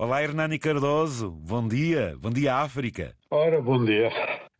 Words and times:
Olá, 0.00 0.22
Hernani 0.22 0.60
Cardoso. 0.60 1.28
Bom 1.28 1.66
dia. 1.66 2.14
Bom 2.20 2.30
dia, 2.30 2.54
África. 2.54 3.16
Ora, 3.32 3.60
bom 3.60 3.84
dia. 3.84 4.08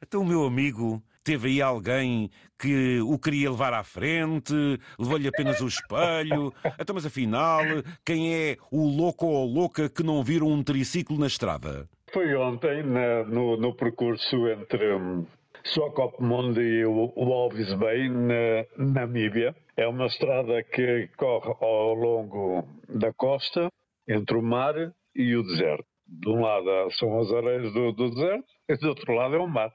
Então, 0.03 0.22
o 0.22 0.26
meu 0.26 0.45
amigo, 0.45 1.00
teve 1.22 1.46
aí 1.46 1.62
alguém 1.62 2.29
que 2.58 2.99
o 3.03 3.17
queria 3.21 3.48
levar 3.48 3.72
à 3.72 3.85
frente, 3.85 4.53
levou-lhe 4.98 5.29
apenas 5.29 5.61
o 5.61 5.69
espelho. 5.69 6.53
Então, 6.80 6.93
mas 6.93 7.06
afinal, 7.06 7.61
quem 8.04 8.35
é 8.35 8.56
o 8.69 8.85
louco 8.85 9.27
ou 9.27 9.46
louca 9.46 9.88
que 9.88 10.03
não 10.03 10.24
viram 10.24 10.48
um 10.48 10.61
triciclo 10.61 11.16
na 11.16 11.29
estrada? 11.29 11.89
Foi 12.13 12.35
ontem, 12.35 12.83
na, 12.83 13.23
no, 13.23 13.57
no, 13.57 13.73
percurso 13.77 14.49
entre 14.49 14.93
um, 14.93 15.25
Swakopmund 15.63 16.61
e 16.61 16.84
o, 16.84 17.12
o 17.15 17.33
Alves 17.33 17.73
Bay, 17.75 18.09
na 18.09 18.65
Namíbia. 18.77 19.55
É 19.77 19.87
uma 19.87 20.07
estrada 20.07 20.65
que 20.65 21.09
corre 21.16 21.55
ao 21.61 21.95
longo 21.95 22.66
da 22.89 23.12
costa, 23.12 23.69
entre 24.09 24.37
o 24.37 24.43
mar 24.43 24.75
e 25.19 25.37
o 25.37 25.42
deserto. 25.42 25.84
De 26.06 26.28
um 26.30 26.41
lado 26.41 26.91
são 26.92 27.18
as 27.20 27.30
areias 27.32 27.72
do, 27.74 27.92
do 27.92 28.10
deserto 28.10 28.46
e 28.70 28.76
do 28.76 28.88
outro 28.88 29.12
lado 29.12 29.34
é 29.34 29.38
o 29.38 29.48
mar. 29.48 29.70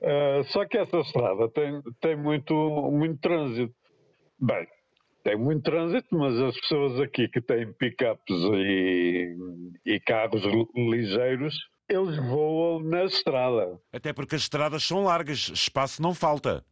Uh, 0.00 0.44
só 0.48 0.66
que 0.66 0.76
essa 0.76 0.98
estrada 0.98 1.48
tem, 1.50 1.80
tem 2.00 2.16
muito, 2.16 2.54
muito 2.90 3.20
trânsito. 3.20 3.74
Bem, 4.40 4.66
tem 5.22 5.36
muito 5.36 5.62
trânsito, 5.62 6.08
mas 6.18 6.38
as 6.40 6.58
pessoas 6.60 7.00
aqui 7.00 7.28
que 7.28 7.40
têm 7.40 7.72
pickups 7.72 8.36
e, 8.54 9.36
e 9.86 10.00
carros 10.00 10.42
ligeiros, 10.74 11.54
eles 11.88 12.16
voam 12.28 12.80
na 12.80 13.04
estrada. 13.04 13.78
Até 13.92 14.12
porque 14.12 14.34
as 14.34 14.42
estradas 14.42 14.82
são 14.82 15.04
largas, 15.04 15.48
espaço 15.48 16.02
não 16.02 16.14
falta. 16.14 16.64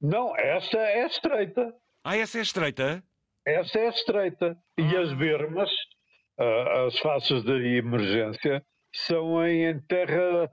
Não, 0.00 0.36
esta 0.36 0.78
é 0.78 1.06
estreita. 1.06 1.74
Ah, 2.04 2.16
essa 2.16 2.38
é 2.38 2.42
estreita? 2.42 3.02
Essa 3.46 3.78
é 3.78 3.88
estreita. 3.88 4.56
Ah. 4.78 4.82
E 4.82 4.96
as 4.96 5.12
bermas, 5.14 5.70
as 6.38 6.98
faces 6.98 7.42
de 7.42 7.76
emergência, 7.76 8.62
são 8.92 9.46
em 9.46 9.80
terra, 9.82 10.50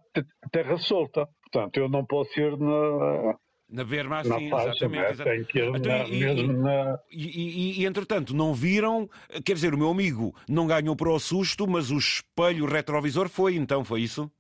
terra 0.52 0.78
solta. 0.78 1.28
Portanto, 1.44 1.78
eu 1.78 1.88
não 1.88 2.06
posso 2.06 2.40
ir 2.40 2.58
na, 2.58 3.36
na 3.70 3.84
berma, 3.84 4.20
assim, 4.20 4.50
faixa, 4.50 4.70
exatamente. 4.70 5.12
exatamente. 5.12 5.46
Que 5.52 5.60
ir 5.60 5.76
então, 5.76 5.98
na, 5.98 6.08
e, 6.08 6.48
na... 6.48 7.00
E, 7.12 7.26
e, 7.26 7.82
e, 7.82 7.86
entretanto, 7.86 8.36
não 8.36 8.54
viram, 8.54 9.10
quer 9.44 9.54
dizer, 9.54 9.74
o 9.74 9.78
meu 9.78 9.90
amigo 9.90 10.36
não 10.48 10.68
ganhou 10.68 10.96
para 10.96 11.10
o 11.10 11.20
susto, 11.20 11.68
mas 11.68 11.92
o 11.92 11.98
espelho 11.98 12.66
retrovisor 12.66 13.28
foi, 13.28 13.56
então, 13.56 13.84
foi 13.84 14.02
isso? 14.02 14.32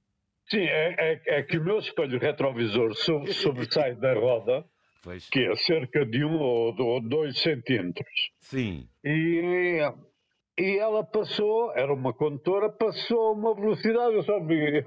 Sim, 0.50 0.62
é, 0.62 0.96
é, 0.98 1.22
é 1.40 1.44
que 1.44 1.58
o 1.58 1.64
meu 1.64 1.80
espelho 1.80 2.20
retrovisor 2.20 2.94
sobressai 2.96 3.96
da 3.96 4.14
roda, 4.14 4.64
pois. 5.04 5.28
que 5.30 5.40
é 5.40 5.56
cerca 5.56 6.06
de 6.06 6.24
um 6.24 6.38
ou 6.40 7.02
dois 7.02 7.40
centímetros. 7.40 8.32
Sim. 8.40 8.88
E, 9.04 9.82
e 10.58 10.78
ela 10.78 11.04
passou, 11.04 11.72
era 11.76 11.94
uma 11.94 12.14
condutora, 12.14 12.70
passou 12.70 13.34
uma 13.34 13.54
velocidade, 13.54 14.16
eu 14.16 14.24
só 14.24 14.40
vi 14.40 14.84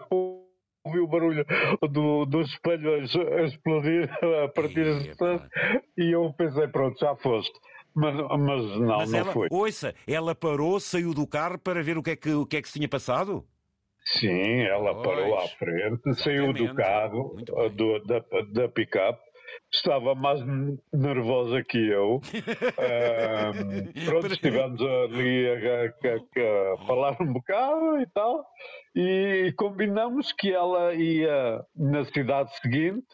ouvi 0.89 1.01
o 1.01 1.07
barulho 1.07 1.45
do, 1.91 2.25
do 2.25 2.41
espelho 2.41 2.95
a, 2.95 3.45
explodir 3.45 4.11
a 4.45 4.49
partir 4.49 4.85
de 4.85 5.09
distância 5.09 5.49
e 5.97 6.15
eu 6.15 6.33
pensei, 6.37 6.67
pronto, 6.69 6.99
já 6.99 7.15
foste. 7.17 7.53
Mas, 7.95 8.15
mas 8.15 8.79
não, 8.79 8.99
mas 8.99 9.11
não 9.11 9.19
ela, 9.19 9.33
foi. 9.33 9.49
Ouça, 9.51 9.95
ela 10.07 10.35
parou, 10.35 10.79
saiu 10.79 11.13
do 11.13 11.27
carro 11.27 11.59
para 11.59 11.83
ver 11.83 11.99
o 11.99 12.03
que 12.03 12.11
é 12.11 12.17
que, 12.17 12.31
o 12.31 12.47
que, 12.47 12.57
é 12.57 12.63
que 12.63 12.69
se 12.69 12.75
tinha 12.75 12.89
passado? 12.89 13.45
Sim, 14.05 14.63
ela 14.63 14.95
pois, 14.95 15.07
parou 15.07 15.39
à 15.39 15.49
frente, 15.49 16.15
saiu 16.23 16.53
do 16.53 16.75
carro, 16.75 17.37
do, 17.75 17.99
da, 18.05 18.25
da 18.53 18.69
pick-up, 18.69 19.21
estava 19.73 20.15
mais 20.15 20.41
nervosa 20.93 21.63
que 21.63 21.79
eu. 21.79 22.21
um, 22.21 22.21
pronto, 24.07 24.27
estivemos 24.33 24.81
ali 24.81 25.49
a, 25.49 25.85
a, 25.85 26.73
a, 26.75 26.87
falar 26.87 27.17
um 27.21 27.33
bocado 27.33 28.01
e 28.01 28.07
tal, 28.07 28.45
e 28.95 29.53
combinamos 29.57 30.33
que 30.33 30.53
ela 30.53 30.95
ia 30.95 31.63
na 31.77 32.05
cidade 32.05 32.55
seguinte 32.61 33.07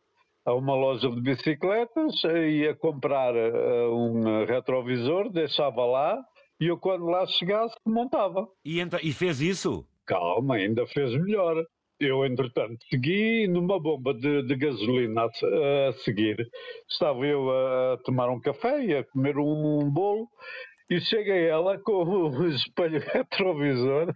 a 0.47 0.52
uma 0.55 0.75
loja 0.75 1.08
de 1.08 1.20
bicicletas, 1.20 2.22
ia 2.25 2.75
comprar 2.75 3.34
uh, 3.34 3.94
um 3.94 4.44
retrovisor, 4.44 5.31
deixava 5.31 5.84
lá, 5.87 6.22
e 6.60 6.66
eu 6.66 6.78
quando 6.78 7.06
lá 7.06 7.26
chegasse 7.26 7.75
montava. 7.87 8.47
E, 8.64 8.78
então, 8.78 9.00
e 9.03 9.12
fez 9.12 9.41
isso? 9.41 9.87
Calma, 10.06 10.56
ainda 10.56 10.87
fez 10.87 11.12
melhor. 11.12 11.64
Eu, 12.00 12.25
entretanto, 12.27 12.84
segui 12.91 13.47
numa 13.47 13.81
bomba 13.81 14.12
de, 14.12 14.43
de 14.43 14.56
gasolina 14.56 15.22
a, 15.22 15.88
a, 15.88 15.93
seguir. 16.05 16.37
Estava 16.88 17.25
eu 17.25 17.50
a 17.50 17.99
tomar 18.05 18.28
um 18.31 18.41
café 18.41 18.84
e 18.84 18.97
a 18.97 19.05
comer 19.05 19.38
um, 19.38 19.81
um 19.81 19.91
bolo 19.91 20.28
e 20.91 21.00
chega 21.00 21.32
ela 21.34 21.78
com 21.78 22.05
o 22.05 22.47
espelho 22.50 23.00
retrovisor 23.12 24.12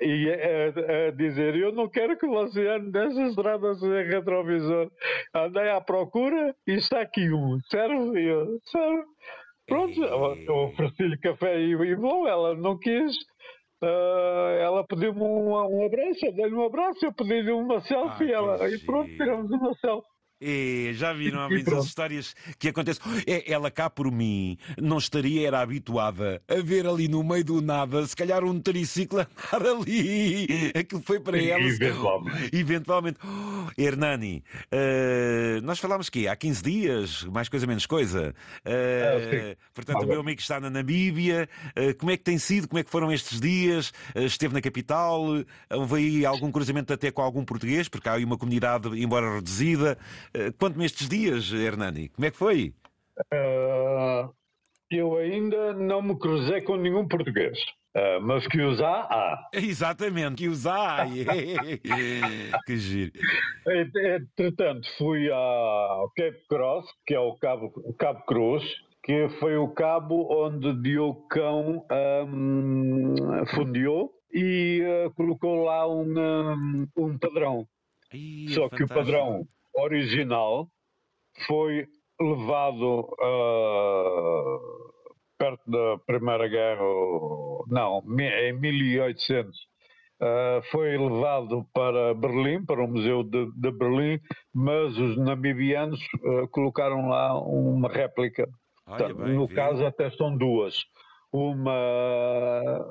e 0.00 0.30
a, 0.30 1.08
a, 1.08 1.10
dizer: 1.10 1.56
Eu 1.56 1.72
não 1.72 1.88
quero 1.88 2.16
que 2.16 2.26
você 2.26 2.68
ande 2.68 2.90
nessas 2.90 3.30
estradas 3.30 3.80
sem 3.80 4.04
retrovisor. 4.04 4.90
Andei 5.34 5.70
à 5.70 5.80
procura 5.80 6.54
e 6.66 6.74
está 6.74 7.00
aqui 7.00 7.32
um. 7.32 7.58
Serve? 7.70 8.22
Eu, 8.22 8.60
serve. 8.64 9.04
Pronto, 9.66 10.02
eu 10.02 10.54
ofereci-lhe 10.54 11.16
café 11.18 11.60
e, 11.60 11.74
e 11.74 11.92
ela 12.28 12.54
não 12.56 12.78
quis. 12.78 13.16
Uh, 13.82 14.60
ela 14.60 14.86
pediu-me 14.86 15.22
um, 15.22 15.52
um 15.52 15.86
abraço, 15.86 16.26
eu 16.26 16.32
dei-lhe 16.34 16.54
um 16.54 16.66
abraço, 16.66 17.04
eu 17.04 17.14
pedi-lhe 17.14 17.50
uma 17.50 17.80
selfie, 17.80 18.34
ah, 18.34 18.36
ela, 18.36 18.68
e 18.68 18.78
pronto, 18.84 19.10
tiramos 19.16 19.50
uma 19.50 19.72
selfie. 19.74 20.19
E 20.40 20.92
já 20.94 21.12
viram 21.12 21.46
as 21.78 21.84
histórias 21.84 22.34
que 22.58 22.68
acontecem? 22.68 23.02
É, 23.26 23.52
ela 23.52 23.70
cá 23.70 23.90
por 23.90 24.10
mim 24.10 24.56
não 24.80 24.96
estaria, 24.96 25.46
era 25.46 25.60
habituada 25.60 26.42
a 26.48 26.62
ver 26.62 26.86
ali 26.86 27.08
no 27.08 27.22
meio 27.22 27.44
do 27.44 27.60
nada, 27.60 28.06
se 28.06 28.16
calhar 28.16 28.42
um 28.42 28.58
triciclo 28.58 29.20
andar 29.20 29.66
ali. 29.66 30.72
Aquilo 30.74 31.02
foi 31.04 31.20
para 31.20 31.40
ela. 31.42 31.62
Eventualmente. 31.62 32.56
Eventualmente. 32.56 33.18
Oh, 33.22 33.80
Hernani, 33.80 34.42
uh, 34.72 35.60
nós 35.62 35.78
falámos 35.78 36.08
que 36.08 36.26
há 36.26 36.34
15 36.34 36.62
dias, 36.62 37.24
mais 37.24 37.48
coisa 37.48 37.66
menos 37.66 37.86
coisa. 37.86 38.34
Uh, 38.64 39.56
portanto, 39.74 39.98
ah, 39.98 40.04
o 40.04 40.08
meu 40.08 40.20
amigo 40.20 40.40
está 40.40 40.58
na 40.58 40.70
Namíbia. 40.70 41.48
Uh, 41.76 41.94
como 41.96 42.10
é 42.10 42.16
que 42.16 42.24
tem 42.24 42.38
sido? 42.38 42.68
Como 42.68 42.78
é 42.78 42.84
que 42.84 42.90
foram 42.90 43.12
estes 43.12 43.40
dias? 43.40 43.92
esteve 44.14 44.54
na 44.54 44.60
capital? 44.60 45.22
Houve 45.70 45.96
aí 45.96 46.26
algum 46.26 46.50
cruzamento 46.50 46.92
até 46.92 47.10
com 47.10 47.22
algum 47.22 47.44
português? 47.44 47.88
Porque 47.88 48.08
há 48.08 48.14
aí 48.14 48.24
uma 48.24 48.38
comunidade, 48.38 48.88
embora 49.00 49.34
reduzida. 49.34 49.98
Eh, 50.32 50.52
quanto-me 50.58 50.84
estes 50.84 51.08
dias, 51.08 51.52
Hernani? 51.52 52.08
Como 52.08 52.26
é 52.26 52.30
que 52.30 52.36
foi? 52.36 52.74
Uh, 53.32 54.32
eu 54.90 55.16
ainda 55.16 55.72
não 55.72 56.00
me 56.02 56.18
cruzei 56.18 56.60
com 56.62 56.76
nenhum 56.76 57.06
português. 57.06 57.58
Uh, 57.96 58.22
mas 58.22 58.46
que 58.46 58.60
os 58.60 58.80
há, 58.80 59.00
há. 59.00 59.48
Exatamente, 59.54 60.36
que 60.36 60.48
os 60.48 60.64
há. 60.64 61.04
que 62.64 62.76
giro. 62.76 63.12
Entretanto, 63.66 64.86
fui 64.96 65.28
ao 65.30 66.08
Cape 66.16 66.40
Cross, 66.48 66.86
que 67.04 67.14
é 67.14 67.18
o 67.18 67.34
Cabo, 67.34 67.72
Cabo 67.98 68.24
Cruz, 68.26 68.62
que 69.02 69.28
foi 69.40 69.56
o 69.56 69.68
cabo 69.68 70.28
onde 70.30 70.72
Diocão 70.80 71.84
um, 72.28 73.16
fundiou 73.56 74.12
e 74.32 74.82
uh, 74.82 75.10
colocou 75.14 75.64
lá 75.64 75.88
um, 75.88 76.86
um 76.96 77.18
padrão. 77.18 77.66
Ih, 78.14 78.50
Só 78.50 78.68
fantástico. 78.68 78.76
que 78.76 78.84
o 78.84 78.88
padrão 78.88 79.46
original 79.74 80.68
foi 81.46 81.86
levado 82.20 83.00
uh, 83.00 84.60
perto 85.38 85.70
da 85.70 85.98
Primeira 86.06 86.46
Guerra, 86.48 86.82
não, 87.68 88.02
em 88.18 88.52
1800, 88.52 89.56
uh, 89.56 89.60
ah, 90.20 90.60
foi 90.70 90.98
levado 90.98 91.64
para 91.72 92.12
Berlim, 92.14 92.64
para 92.64 92.84
o 92.84 92.88
Museu 92.88 93.22
de, 93.22 93.50
de 93.52 93.70
Berlim, 93.70 94.20
mas 94.54 94.98
os 94.98 95.16
namibianos 95.16 95.98
uh, 96.22 96.46
colocaram 96.48 97.08
lá 97.08 97.40
uma 97.40 97.88
réplica. 97.88 98.46
Olha, 98.86 99.14
bem, 99.14 99.34
no 99.34 99.48
caso, 99.48 99.84
até 99.86 100.10
são 100.10 100.36
duas. 100.36 100.74
Uma 101.32 102.84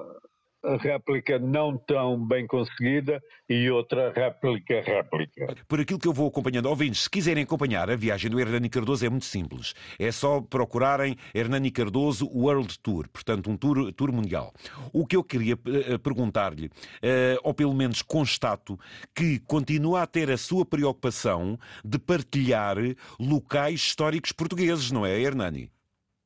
réplica 0.63 1.39
não 1.39 1.77
tão 1.77 2.25
bem 2.25 2.45
conseguida 2.45 3.21
e 3.47 3.69
outra 3.69 4.11
réplica 4.11 4.81
réplica. 4.81 5.55
Por 5.67 5.79
aquilo 5.79 5.99
que 5.99 6.07
eu 6.07 6.13
vou 6.13 6.27
acompanhando, 6.27 6.67
ouvintes, 6.67 7.03
se 7.03 7.09
quiserem 7.09 7.43
acompanhar 7.43 7.89
a 7.89 7.95
viagem 7.95 8.29
do 8.29 8.39
Hernani 8.39 8.69
Cardoso 8.69 9.05
é 9.05 9.09
muito 9.09 9.25
simples. 9.25 9.73
É 9.97 10.11
só 10.11 10.41
procurarem 10.41 11.15
Hernani 11.33 11.71
Cardoso 11.71 12.27
World 12.27 12.77
Tour, 12.79 13.07
portanto 13.09 13.49
um 13.49 13.57
tour, 13.57 13.91
tour 13.93 14.11
mundial. 14.11 14.53
O 14.91 15.05
que 15.05 15.15
eu 15.15 15.23
queria 15.23 15.55
uh, 15.55 15.99
perguntar-lhe, 15.99 16.67
uh, 16.67 17.39
ou 17.43 17.53
pelo 17.53 17.73
menos 17.73 18.01
constato, 18.01 18.77
que 19.15 19.39
continua 19.39 20.03
a 20.03 20.07
ter 20.07 20.29
a 20.29 20.37
sua 20.37 20.65
preocupação 20.65 21.57
de 21.83 21.97
partilhar 21.97 22.77
locais 23.19 23.79
históricos 23.79 24.31
portugueses, 24.31 24.91
não 24.91 25.05
é, 25.05 25.19
Hernani? 25.19 25.71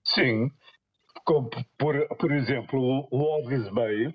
Sim, 0.04 0.52
como 1.24 1.50
por, 1.78 2.08
por 2.18 2.32
exemplo 2.32 3.08
o 3.10 3.26
Alves 3.26 3.70
Bay, 3.70 4.14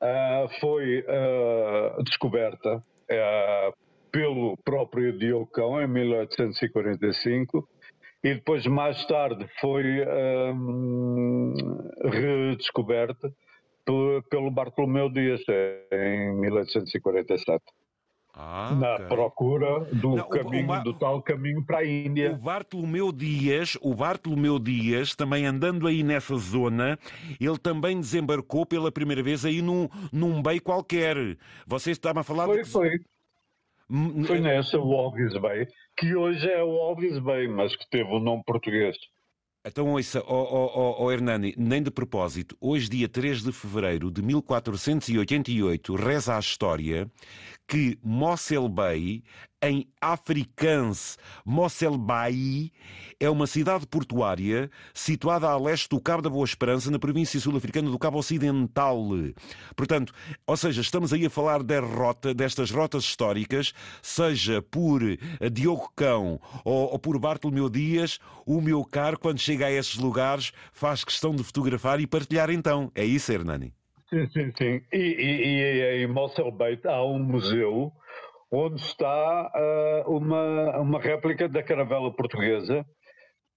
uh, 0.00 0.48
foi 0.60 1.00
uh, 1.00 2.02
descoberta 2.02 2.76
uh, 2.76 3.74
pelo 4.10 4.56
próprio 4.64 5.16
Diocão 5.16 5.80
em 5.80 5.86
1845 5.86 7.68
e 8.22 8.34
depois 8.34 8.66
mais 8.66 9.04
tarde 9.06 9.48
foi 9.60 10.04
redescoberta 12.04 13.32
pelo 14.28 14.50
Bartolomeu 14.50 15.08
Dias 15.08 15.40
em 15.90 16.34
1847. 16.40 17.64
Ah, 18.34 18.74
na 18.74 18.94
okay. 18.94 19.06
procura 19.06 19.80
do 19.92 20.16
Não, 20.16 20.28
caminho, 20.28 20.70
o, 20.70 20.72
o, 20.72 20.82
do 20.84 20.94
tal 20.94 21.20
caminho 21.20 21.64
para 21.64 21.78
a 21.78 21.86
Índia. 21.86 22.32
O 22.32 22.36
Bartolomeu 22.36 23.12
Dias, 23.12 23.76
o 23.82 23.94
Bartolomeu 23.94 24.58
Dias, 24.58 25.14
também 25.14 25.46
andando 25.46 25.86
aí 25.86 26.02
nessa 26.02 26.36
zona, 26.36 26.98
ele 27.40 27.58
também 27.58 28.00
desembarcou 28.00 28.64
pela 28.64 28.92
primeira 28.92 29.22
vez 29.22 29.44
aí 29.44 29.60
num, 29.60 29.88
num 30.12 30.40
bay 30.40 30.60
qualquer. 30.60 31.16
Você 31.66 31.90
estava 31.90 32.20
a 32.20 32.24
falar 32.24 32.46
foi, 32.46 32.62
de... 32.62 32.68
Foi, 32.68 32.90
foi. 34.26 34.36
Eh, 34.36 34.40
nessa, 34.40 34.78
o 34.78 34.94
Alves 34.94 35.36
Bay, 35.40 35.66
que 35.96 36.14
hoje 36.14 36.48
é 36.48 36.62
o 36.62 36.70
Alves 36.70 37.18
Bay, 37.18 37.48
mas 37.48 37.74
que 37.74 37.88
teve 37.90 38.08
o 38.10 38.18
um 38.18 38.20
nome 38.20 38.42
português. 38.46 38.96
Então, 39.62 39.88
ouça, 39.88 40.22
oh, 40.26 40.34
oh, 40.34 40.72
oh, 40.74 41.04
oh, 41.04 41.12
Hernani, 41.12 41.54
nem 41.54 41.82
de 41.82 41.90
propósito, 41.90 42.56
hoje, 42.58 42.88
dia 42.88 43.06
3 43.06 43.42
de 43.42 43.52
fevereiro 43.52 44.10
de 44.10 44.22
1488, 44.22 45.94
reza 45.96 46.34
a 46.34 46.38
história 46.40 47.10
que 47.68 47.98
Mossel 48.02 48.66
Bay, 48.70 49.22
em 49.62 49.86
africans, 50.00 51.18
Mossel 51.44 51.98
Bay, 51.98 52.72
é 53.18 53.28
uma 53.28 53.46
cidade 53.46 53.86
portuária 53.86 54.70
situada 54.94 55.46
a 55.48 55.58
leste 55.58 55.88
do 55.90 56.00
Cabo 56.00 56.22
da 56.22 56.30
Boa 56.30 56.44
Esperança, 56.44 56.90
na 56.90 56.98
província 56.98 57.38
sul-africana 57.38 57.90
do 57.90 57.98
Cabo 57.98 58.18
Ocidental. 58.18 58.98
Portanto, 59.76 60.14
ou 60.46 60.56
seja, 60.56 60.80
estamos 60.80 61.12
aí 61.12 61.26
a 61.26 61.30
falar 61.30 61.62
da 61.62 61.80
rota, 61.80 62.32
destas 62.32 62.70
rotas 62.70 63.04
históricas, 63.04 63.74
seja 64.00 64.62
por 64.62 65.02
Diogo 65.52 65.92
Cão 65.94 66.40
ou, 66.64 66.92
ou 66.92 66.98
por 66.98 67.18
Bartolomeu 67.18 67.68
Dias, 67.68 68.18
o 68.46 68.60
meu 68.60 68.82
caro, 68.82 69.18
quando 69.18 69.38
chega 69.38 69.66
a 69.66 69.72
esses 69.72 69.96
lugares, 69.96 70.52
faz 70.72 71.04
questão 71.04 71.34
de 71.34 71.44
fotografar 71.44 72.00
e 72.00 72.06
partilhar 72.06 72.50
então. 72.50 72.90
É 72.94 73.04
isso, 73.04 73.30
Hernani? 73.30 73.74
Sim, 74.08 74.26
sim, 74.32 74.52
sim. 74.58 74.82
E, 74.92 74.96
e, 74.96 76.00
e 76.00 76.04
em 76.04 76.06
Mossel 76.08 76.50
Beit 76.50 76.86
há 76.88 77.04
um 77.04 77.18
museu 77.18 77.92
onde 78.52 78.80
está 78.80 79.52
uh, 79.54 80.10
uma, 80.10 80.78
uma 80.80 81.00
réplica 81.00 81.48
da 81.48 81.62
caravela 81.62 82.12
portuguesa 82.12 82.84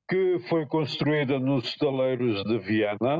que 0.07 0.39
foi 0.49 0.65
construída 0.67 1.39
nos 1.39 1.65
estaleiros 1.65 2.43
de 2.43 2.59
Viana 2.59 3.19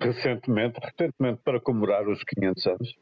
recentemente, 0.00 0.78
recentemente 0.80 1.40
para 1.44 1.60
comemorar 1.60 2.08
os 2.08 2.22
500 2.22 2.66
anos 2.66 2.94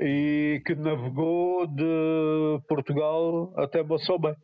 e 0.00 0.62
que 0.64 0.74
navegou 0.74 1.66
de 1.66 2.60
Portugal 2.68 3.52
até 3.56 3.82
Beit. 3.82 4.38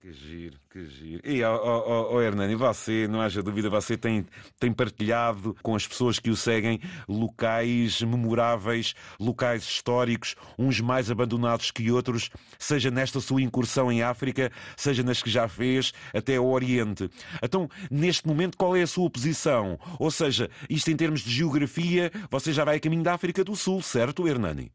Que 0.00 0.14
giro, 0.14 0.58
que 0.70 0.86
giro. 0.86 1.20
E, 1.22 1.44
oh, 1.44 1.60
oh, 1.62 2.14
oh, 2.14 2.22
Hernani, 2.22 2.54
você, 2.54 3.06
não 3.06 3.20
haja 3.20 3.42
dúvida, 3.42 3.68
você 3.68 3.98
tem, 3.98 4.24
tem 4.58 4.72
partilhado 4.72 5.54
com 5.62 5.74
as 5.74 5.86
pessoas 5.86 6.18
que 6.18 6.30
o 6.30 6.36
seguem 6.36 6.80
locais 7.06 8.00
memoráveis, 8.00 8.94
locais 9.20 9.62
históricos, 9.62 10.36
uns 10.58 10.80
mais 10.80 11.10
abandonados 11.10 11.70
que 11.70 11.92
outros, 11.92 12.30
seja 12.58 12.90
nesta 12.90 13.20
sua 13.20 13.42
incursão 13.42 13.92
em 13.92 14.02
África, 14.02 14.50
seja 14.74 15.02
nas 15.02 15.22
que 15.22 15.28
já 15.28 15.46
fez, 15.46 15.92
até 16.14 16.36
ao 16.36 16.48
Oriente. 16.48 17.10
Então, 17.42 17.68
neste 17.90 18.26
momento, 18.26 18.56
qual 18.56 18.74
é 18.74 18.80
a 18.80 18.86
sua 18.86 19.10
posição? 19.10 19.78
Ou 19.98 20.10
seja, 20.10 20.48
isto 20.70 20.90
em 20.90 20.96
termos 20.96 21.20
de 21.20 21.30
geografia, 21.30 22.10
você 22.30 22.54
já 22.54 22.64
vai 22.64 22.76
a 22.76 22.80
caminho 22.80 23.02
da 23.02 23.12
África 23.12 23.44
do 23.44 23.54
Sul, 23.54 23.82
certo, 23.82 24.26
Hernani? 24.26 24.72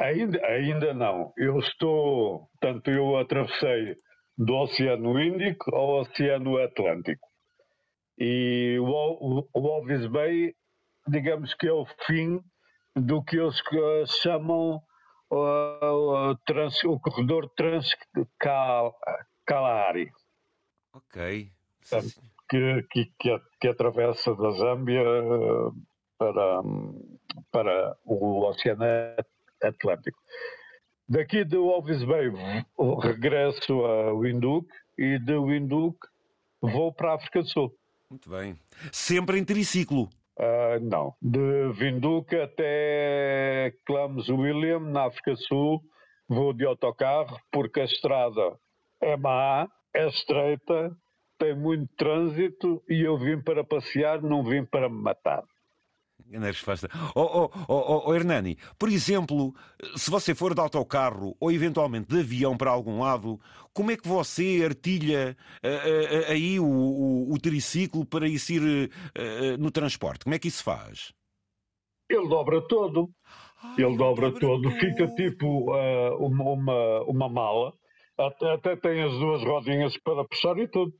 Ainda, 0.00 0.38
ainda 0.46 0.94
não. 0.94 1.32
Eu 1.36 1.58
estou, 1.58 2.48
tanto 2.60 2.88
eu 2.88 3.16
atravessei 3.18 3.96
do 4.38 4.54
Oceano 4.54 5.20
Índico 5.20 5.74
ao 5.74 6.00
Oceano 6.00 6.56
Atlântico. 6.58 7.26
E 8.16 8.78
o, 8.80 8.84
o, 8.84 9.48
o 9.52 9.72
Alves 9.72 10.06
Bay, 10.06 10.54
digamos 11.06 11.52
que 11.54 11.66
é 11.66 11.72
o 11.72 11.84
fim 12.06 12.40
do 12.94 13.22
que 13.22 13.36
eles 13.36 13.60
chamam 14.22 14.80
uh, 15.30 15.34
o, 15.34 16.34
trans, 16.46 16.82
o 16.84 16.98
corredor 17.00 17.50
Transkalahari. 17.56 20.10
Ok. 20.94 21.50
Que, 22.48 22.82
que, 22.90 23.12
que, 23.18 23.38
que, 23.60 23.68
atravessa 23.68 24.34
da 24.34 24.50
Zâmbia 24.52 25.02
uh, 25.02 25.70
para, 26.16 26.62
para 27.50 27.94
o 28.04 28.48
Oceano 28.48 28.84
Atlântico. 29.62 30.18
Daqui 31.08 31.42
de 31.42 31.56
Alves 31.56 32.04
Bay 32.04 32.30
regresso 33.00 33.84
a 33.86 34.12
Windhoek 34.12 34.68
e 34.98 35.18
de 35.18 35.38
Windhoek 35.38 35.98
vou 36.60 36.92
para 36.92 37.12
a 37.12 37.14
África 37.14 37.40
do 37.40 37.48
Sul. 37.48 37.74
Muito 38.10 38.28
bem. 38.28 38.58
Sempre 38.92 39.38
em 39.38 39.44
triciclo? 39.44 40.10
Uh, 40.38 40.78
não. 40.82 41.14
De 41.22 41.72
Windhoek 41.72 42.36
até 42.36 43.72
Clams 43.86 44.28
William, 44.28 44.80
na 44.80 45.06
África 45.06 45.32
do 45.32 45.42
Sul, 45.44 45.82
vou 46.28 46.52
de 46.52 46.66
autocarro 46.66 47.40
porque 47.50 47.80
a 47.80 47.84
estrada 47.84 48.58
é 49.00 49.16
má, 49.16 49.66
é 49.94 50.06
estreita, 50.08 50.94
tem 51.38 51.56
muito 51.56 51.88
trânsito 51.96 52.82
e 52.86 53.00
eu 53.00 53.16
vim 53.16 53.40
para 53.40 53.64
passear, 53.64 54.20
não 54.20 54.44
vim 54.44 54.62
para 54.62 54.90
me 54.90 55.00
matar. 55.00 55.42
Grande 56.28 56.46
resposta. 56.48 56.90
Oh, 57.14 57.48
oh, 57.48 57.50
oh, 57.68 58.02
oh, 58.06 58.14
Hernani, 58.14 58.58
por 58.78 58.90
exemplo, 58.90 59.54
se 59.96 60.10
você 60.10 60.34
for 60.34 60.54
de 60.54 60.60
autocarro 60.60 61.34
ou 61.40 61.50
eventualmente 61.50 62.08
de 62.08 62.20
avião 62.20 62.54
para 62.54 62.70
algum 62.70 63.00
lado, 63.00 63.40
como 63.72 63.90
é 63.90 63.96
que 63.96 64.06
você 64.06 64.62
artilha 64.62 65.34
uh, 65.64 65.68
uh, 65.68 66.30
aí 66.30 66.60
o, 66.60 66.66
o, 66.66 67.32
o, 67.32 67.38
triciclo 67.38 68.04
para 68.04 68.28
isso 68.28 68.52
ir 68.52 68.90
uh, 68.90 69.56
no 69.58 69.70
transporte? 69.70 70.24
Como 70.24 70.34
é 70.34 70.38
que 70.38 70.48
isso 70.48 70.62
faz? 70.62 71.14
Ele 72.10 72.28
dobra 72.28 72.60
todo. 72.60 73.10
Ele 73.76 73.96
dobra, 73.96 74.32
todo. 74.32 74.70
Fica 74.72 75.08
tipo 75.14 75.72
uma, 76.18 76.42
uma, 76.42 77.02
uma 77.04 77.28
mala. 77.28 77.72
Até, 78.16 78.52
até 78.52 78.76
tem 78.76 79.02
as 79.02 79.12
duas 79.12 79.42
rodinhas 79.42 79.96
para 79.96 80.24
puxar 80.24 80.58
e 80.58 80.68
tudo. 80.68 80.92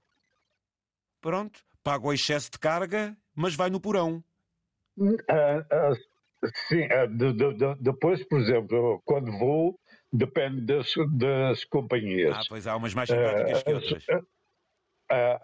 Pronto. 1.21 1.61
Paga 1.83 2.07
o 2.07 2.13
excesso 2.13 2.51
de 2.51 2.59
carga, 2.59 3.17
mas 3.35 3.55
vai 3.55 3.71
no 3.71 3.81
porão. 3.81 4.23
Uh, 4.99 5.61
uh, 5.73 6.49
sim, 6.69 6.85
uh, 6.87 7.09
de, 7.09 7.33
de, 7.33 7.55
de, 7.55 7.75
depois, 7.81 8.25
por 8.27 8.41
exemplo, 8.41 9.01
quando 9.05 9.31
vou, 9.39 9.79
depende 10.13 10.63
das, 10.63 10.93
das 11.17 11.65
companhias. 11.65 12.37
Ah, 12.37 12.43
pois 12.49 12.67
há 12.67 12.77
umas 12.77 12.95
mais 12.95 13.09
simpáticas 13.09 13.63
que 13.63 13.73
outras. 13.73 14.05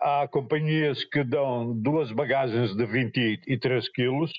há 0.00 0.28
companhias 0.30 1.04
que 1.04 1.22
dão 1.22 1.78
duas 1.80 2.10
bagagens 2.12 2.74
de 2.74 2.86
23 2.86 3.88
quilos, 3.90 4.32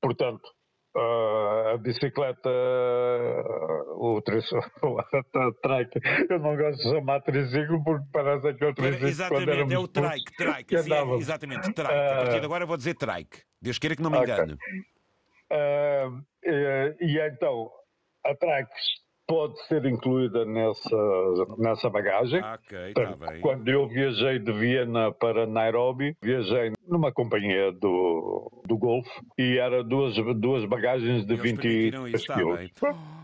portanto, 0.00 0.55
a 0.96 1.76
bicicleta, 1.78 2.48
o 3.96 4.20
trike, 4.22 6.00
eu 6.30 6.38
não 6.38 6.56
gosto 6.56 6.82
de 6.82 6.90
chamar 6.90 7.20
triciclo 7.20 7.82
porque 7.84 8.06
parece 8.12 8.54
que 8.54 8.64
é 8.64 8.68
o 8.68 8.74
triciclo. 8.74 9.08
Exatamente, 9.08 9.74
é 9.74 9.78
o 9.78 9.88
trike, 9.88 10.36
trike, 10.36 10.78
sim, 10.78 10.92
é, 10.92 11.14
exatamente, 11.16 11.72
trike. 11.72 11.92
A 11.92 12.16
partir 12.16 12.40
de 12.40 12.46
agora 12.46 12.66
vou 12.66 12.76
dizer 12.76 12.94
trike. 12.94 13.42
Deus 13.60 13.78
queira 13.78 13.94
que 13.96 14.02
não 14.02 14.10
me 14.10 14.18
engane. 14.18 14.54
Okay. 14.54 14.96
Uh, 15.48 16.24
e, 17.00 17.18
então, 17.20 17.70
a 18.24 18.34
Trax 18.34 18.68
pode 19.26 19.60
ser 19.66 19.84
incluída 19.86 20.44
nessa, 20.44 20.96
nessa 21.58 21.90
bagagem. 21.90 22.40
Ok, 22.42 22.78
está 22.88 23.16
bem. 23.16 23.40
Quando 23.40 23.68
eu 23.68 23.88
viajei 23.88 24.38
de 24.38 24.52
Viena 24.52 25.12
para 25.12 25.46
Nairobi, 25.46 26.16
viajei 26.22 26.72
numa 26.86 27.12
companhia 27.12 27.72
do, 27.72 28.62
do 28.64 28.78
Golfo 28.78 29.10
e 29.36 29.58
era 29.58 29.82
duas, 29.82 30.14
duas 30.36 30.64
bagagens 30.64 31.26
de 31.26 31.34
20 31.34 31.60
quilos. 31.60 32.12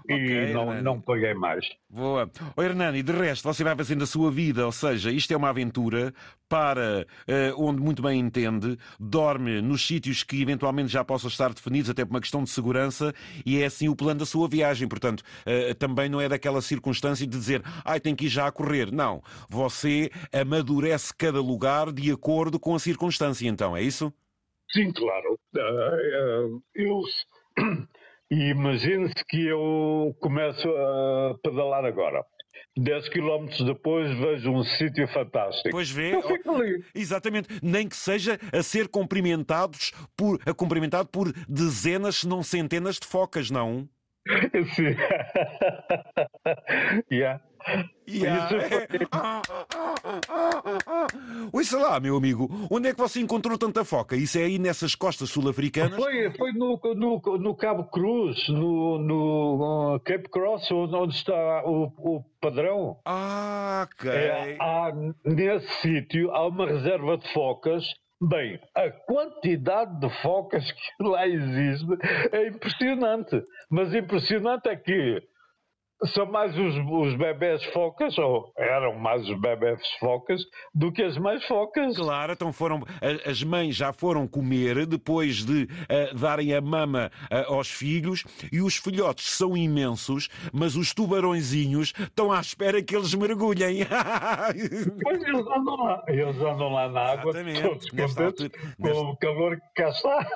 E 0.08 0.14
okay, 0.14 0.52
não, 0.52 0.82
não 0.82 1.00
paguei 1.00 1.32
mais. 1.32 1.64
Boa. 1.88 2.28
Oh, 2.56 2.62
Hernani, 2.62 3.04
de 3.04 3.12
resto, 3.12 3.44
você 3.44 3.62
vai 3.62 3.76
fazendo 3.76 4.02
a 4.02 4.06
sua 4.06 4.32
vida, 4.32 4.66
ou 4.66 4.72
seja, 4.72 5.12
isto 5.12 5.32
é 5.32 5.36
uma 5.36 5.50
aventura 5.50 6.12
para 6.48 7.06
uh, 7.28 7.64
onde 7.64 7.80
muito 7.80 8.02
bem 8.02 8.18
entende, 8.18 8.76
dorme 8.98 9.62
nos 9.62 9.86
sítios 9.86 10.22
que 10.22 10.42
eventualmente 10.42 10.92
já 10.92 11.04
possam 11.04 11.28
estar 11.28 11.54
definidos, 11.54 11.88
até 11.88 12.04
por 12.04 12.10
uma 12.10 12.20
questão 12.20 12.42
de 12.42 12.50
segurança, 12.50 13.14
e 13.46 13.62
é 13.62 13.66
assim 13.66 13.88
o 13.88 13.94
plano 13.94 14.20
da 14.20 14.26
sua 14.26 14.48
viagem. 14.48 14.88
Portanto, 14.88 15.20
uh, 15.20 15.74
também 15.76 15.91
não 16.08 16.20
é 16.20 16.28
daquela 16.28 16.60
circunstância 16.60 17.26
de 17.26 17.36
dizer, 17.36 17.62
ai, 17.84 18.00
tem 18.00 18.14
que 18.14 18.26
ir 18.26 18.28
já 18.28 18.46
a 18.46 18.52
correr. 18.52 18.90
Não. 18.92 19.22
Você 19.48 20.10
amadurece 20.32 21.14
cada 21.14 21.40
lugar 21.40 21.92
de 21.92 22.10
acordo 22.10 22.58
com 22.58 22.74
a 22.74 22.78
circunstância 22.78 23.48
então, 23.48 23.76
é 23.76 23.82
isso? 23.82 24.12
Sim, 24.72 24.90
claro. 24.92 25.38
Uh, 25.54 26.62
eu 26.74 27.00
imagine-se 28.30 29.24
que 29.28 29.46
eu 29.46 30.16
começo 30.20 30.68
a 30.68 31.36
pedalar 31.42 31.84
agora. 31.84 32.24
10 32.76 33.08
km 33.10 33.64
depois 33.66 34.10
vejo 34.18 34.50
um 34.50 34.64
sítio 34.64 35.06
fantástico. 35.08 35.68
Pois 35.70 35.90
vê, 35.90 36.14
eu 36.14 36.22
fico 36.22 36.50
ali. 36.54 36.82
exatamente, 36.94 37.48
nem 37.62 37.86
que 37.86 37.96
seja 37.96 38.38
a 38.50 38.62
ser 38.62 38.88
cumprimentados 38.88 39.92
por, 40.16 40.40
a 40.46 40.54
cumprimentado 40.54 41.08
por 41.08 41.32
dezenas, 41.46 42.16
se 42.18 42.28
não 42.28 42.42
centenas 42.42 42.96
de 42.96 43.06
focas, 43.06 43.50
não? 43.50 43.88
Sim. 44.74 44.94
yeah. 47.10 47.40
Yeah. 48.08 48.48
Ouça 51.52 51.78
lá, 51.78 52.00
meu 52.00 52.16
amigo, 52.16 52.48
onde 52.70 52.88
é 52.88 52.92
que 52.92 52.98
você 52.98 53.20
encontrou 53.20 53.56
tanta 53.56 53.84
foca? 53.84 54.16
Isso 54.16 54.38
é 54.38 54.44
aí 54.44 54.58
nessas 54.58 54.94
costas 54.94 55.30
sul-africanas? 55.30 55.96
Foi, 55.96 56.30
foi 56.36 56.52
no, 56.52 56.78
no, 56.94 57.20
no, 57.38 57.54
Cabo 57.54 57.84
Cruz, 57.84 58.48
no, 58.48 58.98
no 58.98 60.00
Cape 60.04 60.28
Cross, 60.28 60.70
onde 60.70 61.14
está 61.14 61.62
o, 61.64 61.84
o 61.98 62.24
padrão. 62.40 62.98
Ah, 63.04 63.88
ok. 63.90 64.10
É, 64.10 64.56
há, 64.60 64.92
nesse 65.24 65.68
sítio 65.80 66.30
há 66.32 66.46
uma 66.46 66.66
reserva 66.66 67.16
de 67.16 67.32
focas 67.32 67.84
Bem, 68.24 68.60
a 68.72 68.88
quantidade 68.88 69.98
de 69.98 70.08
focas 70.22 70.64
que 70.70 71.02
lá 71.02 71.26
existe 71.26 71.88
é 72.30 72.46
impressionante. 72.46 73.42
Mas 73.68 73.92
impressionante 73.92 74.68
é 74.68 74.76
que 74.76 75.20
são 76.14 76.26
mais 76.26 76.56
os, 76.56 76.74
os 76.76 77.16
bebés 77.16 77.64
focas, 77.66 78.16
ou 78.18 78.52
eram 78.56 78.98
mais 78.98 79.28
os 79.28 79.40
bebés 79.40 79.80
focas, 80.00 80.40
do 80.74 80.92
que 80.92 81.02
as 81.02 81.16
mães 81.16 81.44
focas. 81.46 81.96
Claro, 81.96 82.32
então 82.32 82.52
foram, 82.52 82.82
as 83.24 83.42
mães 83.42 83.76
já 83.76 83.92
foram 83.92 84.26
comer 84.26 84.86
depois 84.86 85.44
de 85.44 85.64
uh, 85.64 86.18
darem 86.18 86.54
a 86.54 86.60
mama 86.60 87.10
uh, 87.30 87.54
aos 87.54 87.70
filhos 87.70 88.24
e 88.52 88.60
os 88.60 88.76
filhotes 88.76 89.30
são 89.30 89.56
imensos, 89.56 90.28
mas 90.52 90.76
os 90.76 90.92
tubarõezinhos 90.92 91.92
estão 91.98 92.32
à 92.32 92.40
espera 92.40 92.82
que 92.82 92.96
eles 92.96 93.14
mergulhem. 93.14 93.86
pois 95.02 95.22
eles 95.22 95.46
andam 95.46 95.76
lá, 95.76 96.04
eles 96.08 96.36
andam 96.36 96.72
lá 96.72 96.88
na 96.88 97.00
água, 97.00 97.30
Exatamente. 97.30 97.62
todos 97.62 97.90
contentes 97.90 98.50
com 98.80 98.90
o 98.90 99.16
calor 99.16 99.56
que 99.56 99.82
cá 99.82 99.88
está. 99.90 100.28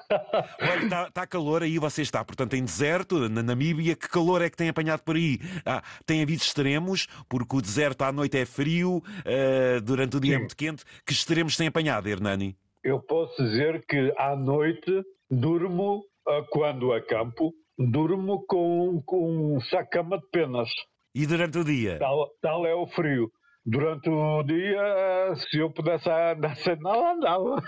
Olha, 0.61 0.85
está, 0.85 1.09
está 1.09 1.27
calor 1.27 1.63
aí, 1.63 1.79
você 1.79 2.03
está, 2.03 2.25
portanto, 2.25 2.55
em 2.55 2.65
deserto, 2.65 3.29
na 3.29 3.43
Namíbia, 3.43 3.97
que 3.97 4.09
calor 4.09 4.43
é 4.43 4.51
que 4.51 4.57
tem 4.57 4.69
apanhado 4.69 5.03
por 5.03 5.17
aí? 5.17 5.39
Ah, 5.65 5.83
tem 6.05 6.23
havido 6.23 6.43
extremos, 6.43 7.07
porque 7.29 7.57
o 7.57 7.63
deserto 7.63 8.03
à 8.03 8.13
noite 8.13 8.39
é 8.39 8.45
frio, 8.45 8.97
uh, 8.99 9.81
durante 9.83 10.17
o 10.17 10.21
dia 10.21 10.33
é 10.33 10.35
Sim. 10.35 10.37
é 10.37 10.41
muito 10.41 10.57
quente. 10.57 10.85
Que 11.05 11.13
extremos 11.13 11.57
tem 11.57 11.69
apanhado, 11.69 12.09
Hernani? 12.09 12.57
Eu 12.83 13.01
posso 13.01 13.43
dizer 13.43 13.85
que 13.87 14.13
à 14.17 14.37
noite 14.37 15.03
durmo, 15.31 15.99
uh, 16.29 16.47
quando 16.51 16.93
acampo, 16.93 17.53
durmo 17.79 18.45
com, 18.47 19.03
com 19.05 19.57
um 19.57 19.61
sacama 19.61 20.19
de 20.19 20.27
penas. 20.31 20.69
E 21.15 21.27
durante 21.27 21.59
o 21.59 21.65
dia? 21.65 21.99
Tal, 21.99 22.29
tal 22.41 22.67
é 22.67 22.75
o 22.75 22.87
frio. 22.87 23.31
Durante 23.69 24.09
o 24.09 24.45
dia, 24.45 25.35
se 25.51 25.59
eu 25.59 25.69
pudesse 25.71 26.07
andar 26.09 26.57
sem 26.59 26.79
nada, 26.79 27.15
andava. 27.15 27.63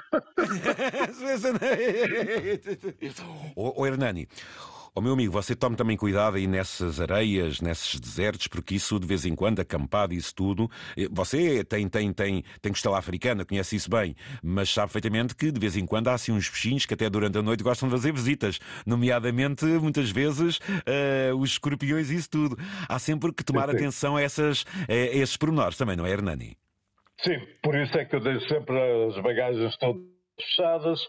o 3.56 3.84
Hernani, 3.84 4.28
Oh, 4.94 5.00
meu 5.00 5.12
amigo, 5.12 5.32
você 5.32 5.54
tome 5.54 5.76
também 5.76 5.96
cuidado 5.96 6.36
aí 6.36 6.46
nessas 6.46 7.00
areias, 7.00 7.60
nesses 7.60 8.00
desertos, 8.00 8.48
porque 8.48 8.74
isso 8.74 8.98
de 8.98 9.06
vez 9.06 9.24
em 9.24 9.34
quando, 9.34 9.60
acampado, 9.60 10.14
isso 10.14 10.34
tudo. 10.34 10.70
Eh, 10.96 11.08
você 11.10 11.64
tem, 11.64 11.88
tem, 11.88 12.12
tem, 12.12 12.44
tem 12.60 12.72
costela 12.72 12.98
africana, 12.98 13.44
conhece 13.44 13.76
isso 13.76 13.90
bem, 13.90 14.14
mas 14.42 14.70
sabe 14.70 14.92
perfeitamente 14.92 15.34
que 15.34 15.52
de 15.52 15.60
vez 15.60 15.76
em 15.76 15.86
quando 15.86 16.08
há 16.08 16.14
assim 16.14 16.32
uns 16.32 16.48
peixinhos 16.48 16.86
que 16.86 16.94
até 16.94 17.08
durante 17.08 17.38
a 17.38 17.42
noite 17.42 17.62
gostam 17.62 17.88
de 17.88 17.94
fazer 17.94 18.12
visitas, 18.12 18.58
nomeadamente, 18.86 19.64
muitas 19.64 20.10
vezes, 20.10 20.58
uh, 20.58 21.36
os 21.36 21.52
escorpiões 21.52 22.10
e 22.10 22.16
isso 22.16 22.30
tudo. 22.30 22.56
Há 22.88 22.98
sempre 22.98 23.32
que 23.32 23.44
tomar 23.44 23.70
atenção 23.70 24.16
a, 24.16 24.22
essas, 24.22 24.64
a 24.88 24.94
esses 24.94 25.36
pormenores 25.36 25.76
também, 25.76 25.96
não 25.96 26.06
é, 26.06 26.10
Hernani? 26.10 26.56
Sim, 27.20 27.38
por 27.62 27.74
isso 27.76 27.96
é 27.98 28.04
que 28.04 28.14
eu 28.14 28.20
deixo 28.20 28.46
sempre 28.48 28.76
as 29.08 29.22
bagagens 29.22 29.76
todas 29.76 30.02
fechadas 30.38 31.00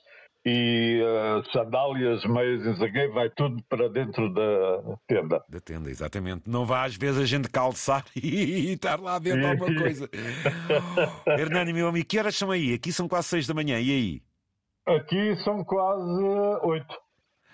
e 0.45 1.01
uh, 1.03 1.51
sandálias, 1.51 2.23
meias 2.25 2.79
e 2.79 3.07
vai 3.09 3.29
tudo 3.29 3.61
para 3.67 3.89
dentro 3.89 4.33
da 4.33 4.97
tenda. 5.07 5.43
Da 5.49 5.59
tenda, 5.59 5.89
exatamente. 5.89 6.43
Não 6.47 6.65
vá 6.65 6.85
às 6.85 6.95
vezes 6.95 7.21
a 7.21 7.25
gente 7.25 7.49
calçar 7.49 8.05
e 8.15 8.73
estar 8.73 8.99
lá 8.99 9.19
dentro 9.19 9.45
alguma 9.47 9.75
coisa. 9.75 10.09
Hernani, 11.27 11.73
meu 11.73 11.87
amigo, 11.87 12.07
que 12.07 12.17
horas 12.17 12.35
são 12.35 12.51
aí? 12.51 12.73
Aqui 12.73 12.91
são 12.93 13.07
quase 13.07 13.27
seis 13.27 13.47
da 13.47 13.53
manhã, 13.53 13.79
e 13.79 13.91
aí? 13.91 14.21
Aqui 14.87 15.35
são 15.43 15.63
quase 15.63 16.23
oito. 16.63 17.09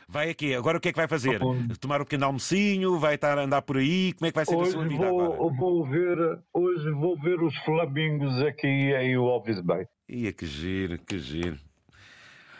Vai 0.08 0.30
aqui, 0.30 0.54
agora 0.54 0.78
o 0.78 0.80
que 0.80 0.90
é 0.90 0.92
que 0.92 0.98
vai 0.98 1.08
fazer? 1.08 1.42
Tomar 1.82 2.00
um 2.00 2.04
pequeno 2.04 2.28
almocinho, 2.28 3.00
vai 3.00 3.16
estar 3.16 3.40
a 3.40 3.42
andar 3.42 3.64
por 3.64 3.78
aí, 3.78 4.14
como 4.14 4.28
é 4.28 4.32
que 4.32 4.36
vai 4.36 4.46
ser 4.46 4.56
hoje 4.56 4.70
a 4.70 4.74
sua 4.74 4.88
vida 4.88 5.10
vou, 5.10 5.22
agora? 5.22 5.54
Vou 5.58 5.86
ver, 5.88 6.40
hoje 6.54 6.92
vou 6.92 7.20
ver 7.20 7.42
os 7.42 7.58
flamingos 7.64 8.40
aqui 8.44 8.68
em 8.68 9.18
Walvis 9.18 9.60
Bay. 9.62 9.88
Ia 10.08 10.32
que 10.32 10.46
giro, 10.46 11.00
que 11.00 11.18
giro. 11.18 11.58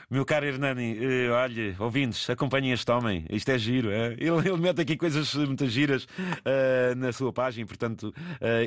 Meu 0.10 0.24
caro 0.24 0.46
Hernani, 0.46 0.98
eh, 1.02 1.30
olha, 1.32 1.76
ouvintes, 1.80 2.30
acompanhem 2.30 2.72
este 2.72 2.92
homem, 2.92 3.26
isto 3.30 3.50
é 3.50 3.58
giro. 3.58 3.90
É? 3.90 4.14
Ele, 4.14 4.48
ele 4.48 4.58
mete 4.58 4.82
aqui 4.82 4.96
coisas 4.96 5.34
muito 5.34 5.68
giras 5.68 6.04
uh, 6.04 6.96
na 6.96 7.12
sua 7.12 7.34
página, 7.34 7.66
portanto, 7.66 8.14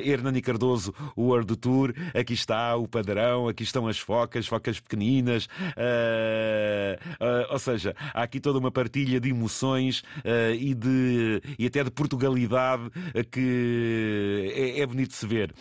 Hernani 0.03 0.41
Cardoso, 0.41 0.93
o 1.15 1.27
World 1.27 1.55
Tour, 1.55 1.93
aqui 2.13 2.33
está 2.33 2.75
o 2.75 2.87
padrão, 2.87 3.47
aqui 3.47 3.63
estão 3.63 3.87
as 3.87 3.97
focas, 3.97 4.47
focas 4.47 4.79
pequeninas, 4.79 5.47
ou 7.49 7.59
seja, 7.59 7.95
há 8.13 8.23
aqui 8.23 8.39
toda 8.39 8.59
uma 8.59 8.71
partilha 8.71 9.19
de 9.19 9.29
emoções 9.29 10.03
e, 10.57 10.73
de, 10.73 11.41
e 11.57 11.65
até 11.65 11.83
de 11.83 11.91
Portugalidade 11.91 12.89
que 13.31 14.51
é, 14.55 14.81
é 14.81 14.85
bonito 14.85 15.09
de 15.09 15.15
se 15.15 15.27
ver. 15.27 15.53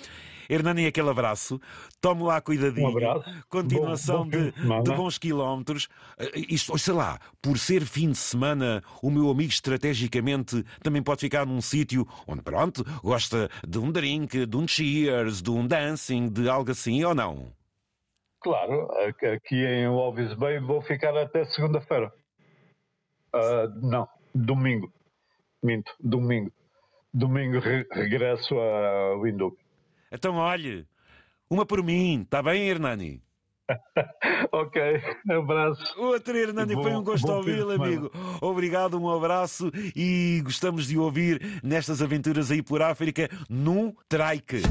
Hernani, 0.49 0.87
aquele 0.87 1.11
abraço. 1.11 1.61
Tome 2.01 2.23
lá 2.23 2.41
cuidadinho. 2.41 2.87
Um 2.87 2.91
abraço. 2.91 3.45
Continuação 3.49 4.29
bom, 4.29 4.51
bom 4.65 4.83
de, 4.83 4.91
de, 4.91 4.97
bons 4.97 5.19
quilómetros. 5.19 5.89
Eh, 6.19 6.41
isto, 6.49 6.77
sei 6.79 6.95
lá, 6.95 7.19
por 7.43 7.59
ser 7.59 7.85
fim 7.85 8.11
de 8.11 8.19
semana, 8.19 8.83
o 9.03 9.11
meu 9.11 9.31
amigo 9.31 9.51
estrategicamente 9.51 10.65
também 10.83 11.03
pode 11.03 11.21
ficar 11.21 11.47
num 11.47 11.61
sítio 11.61 12.07
onde, 12.27 12.43
pronto, 12.43 12.85
gosta 13.03 13.51
de 13.67 13.79
um 13.79 13.93
drink, 13.93 14.47
de 14.47 14.57
um 14.57 14.67
cheers, 14.67 15.43
de 15.43 15.51
um 15.51 15.67
dancing, 15.67 16.29
de 16.29 16.49
algo 16.49 16.71
assim, 16.71 17.05
ou 17.05 17.15
não? 17.15 17.53
Claro, 18.41 18.89
aqui 19.35 19.57
em 19.57 19.87
Alves 19.87 20.33
Bay 20.35 20.61
vou 20.61 20.81
ficar 20.81 21.17
até 21.17 21.45
segunda-feira. 21.45 22.13
Uh, 23.35 23.87
não, 23.87 24.09
domingo. 24.35 24.93
Minto, 25.63 25.93
domingo. 26.01 26.53
Domingo 27.13 27.59
re 27.59 27.85
regresso 27.91 28.59
a 28.59 29.21
Windhoek. 29.21 29.57
Então, 30.11 30.37
olhe, 30.37 30.87
uma 31.51 31.65
por 31.67 31.83
mim, 31.83 32.23
está 32.23 32.43
bem, 32.43 32.69
Hernani? 32.69 33.23
ok, 34.53 35.03
um 35.29 35.41
abraço. 35.41 36.01
Outro 36.01 36.37
Hernani, 36.37 36.75
foi 36.75 36.95
um 36.95 37.03
gosto 37.03 37.31
ouvi-lo, 37.31 37.73
amigo. 37.73 38.11
Obrigado, 38.41 38.99
um 38.99 39.11
abraço 39.11 39.71
e 39.95 40.41
gostamos 40.43 40.87
de 40.87 40.99
ouvir 40.99 41.61
nestas 41.63 42.01
aventuras 42.01 42.51
aí 42.51 42.63
por 42.63 42.81
África 42.81 43.29
num 43.49 43.95
trike. 44.09 44.63